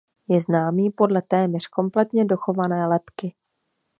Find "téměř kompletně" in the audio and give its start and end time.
1.21-2.25